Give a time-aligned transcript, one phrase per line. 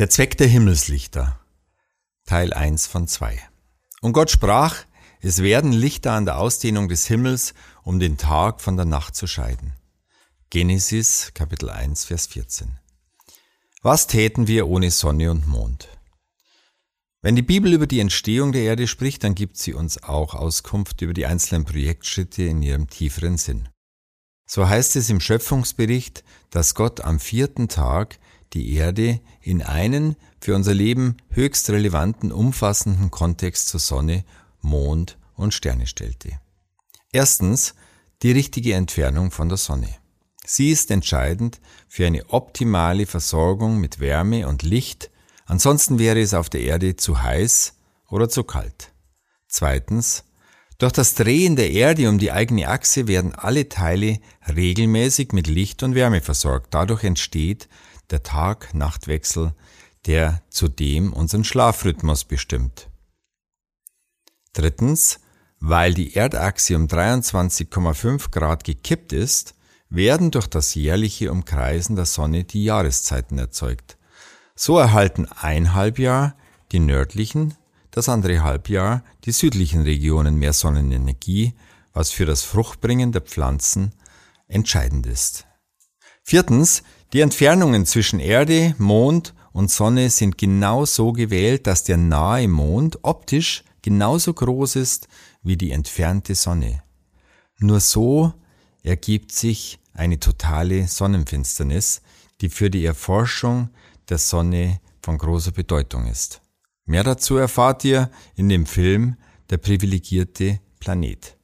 [0.00, 1.38] Der Zweck der Himmelslichter.
[2.24, 3.38] Teil 1 von 2.
[4.00, 4.86] Und Gott sprach,
[5.20, 7.52] es werden Lichter an der Ausdehnung des Himmels,
[7.82, 9.74] um den Tag von der Nacht zu scheiden.
[10.48, 12.78] Genesis Kapitel 1 Vers 14.
[13.82, 15.90] Was täten wir ohne Sonne und Mond?
[17.20, 21.02] Wenn die Bibel über die Entstehung der Erde spricht, dann gibt sie uns auch Auskunft
[21.02, 23.68] über die einzelnen Projektschritte in ihrem tieferen Sinn.
[24.46, 28.18] So heißt es im Schöpfungsbericht, dass Gott am vierten Tag
[28.52, 34.24] die Erde in einen für unser Leben höchst relevanten, umfassenden Kontext zur Sonne,
[34.60, 36.40] Mond und Sterne stellte.
[37.12, 37.74] Erstens
[38.22, 39.88] die richtige Entfernung von der Sonne.
[40.44, 45.10] Sie ist entscheidend für eine optimale Versorgung mit Wärme und Licht,
[45.46, 47.74] ansonsten wäre es auf der Erde zu heiß
[48.08, 48.92] oder zu kalt.
[49.48, 50.24] Zweitens,
[50.78, 55.82] durch das Drehen der Erde um die eigene Achse werden alle Teile regelmäßig mit Licht
[55.82, 56.72] und Wärme versorgt.
[56.72, 57.68] Dadurch entsteht
[58.10, 59.54] der Tag-Nacht-Wechsel,
[60.06, 62.88] der zudem unseren Schlafrhythmus bestimmt.
[64.52, 65.20] Drittens,
[65.60, 69.54] weil die Erdachse um 23,5 Grad gekippt ist,
[69.90, 73.98] werden durch das jährliche Umkreisen der Sonne die Jahreszeiten erzeugt.
[74.54, 76.36] So erhalten ein Halbjahr
[76.72, 77.54] die nördlichen,
[77.90, 81.54] das andere Halbjahr die südlichen Regionen mehr Sonnenenergie,
[81.92, 83.92] was für das Fruchtbringen der Pflanzen
[84.46, 85.46] entscheidend ist.
[86.22, 92.46] Viertens, die Entfernungen zwischen Erde, Mond und Sonne sind genau so gewählt, dass der nahe
[92.46, 95.08] Mond optisch genauso groß ist
[95.42, 96.82] wie die entfernte Sonne.
[97.58, 98.32] Nur so
[98.82, 102.02] ergibt sich eine totale Sonnenfinsternis,
[102.40, 103.70] die für die Erforschung
[104.08, 106.40] der Sonne von großer Bedeutung ist.
[106.84, 109.16] Mehr dazu erfahrt ihr in dem Film
[109.50, 111.36] Der privilegierte Planet.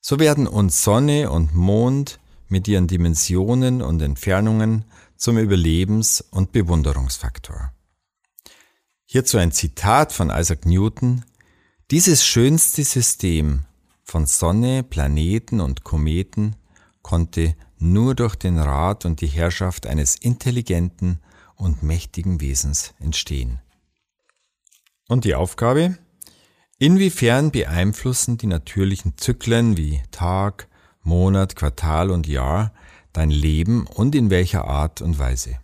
[0.00, 2.18] So werden uns Sonne und Mond
[2.52, 4.84] mit ihren Dimensionen und Entfernungen
[5.16, 7.72] zum Überlebens- und Bewunderungsfaktor.
[9.06, 11.24] Hierzu ein Zitat von Isaac Newton.
[11.90, 13.64] Dieses schönste System
[14.04, 16.56] von Sonne, Planeten und Kometen
[17.00, 21.20] konnte nur durch den Rat und die Herrschaft eines intelligenten
[21.56, 23.60] und mächtigen Wesens entstehen.
[25.08, 25.96] Und die Aufgabe?
[26.78, 30.68] Inwiefern beeinflussen die natürlichen Zyklen wie Tag,
[31.02, 32.72] Monat, Quartal und Jahr
[33.12, 35.58] dein Leben und in welcher Art und Weise.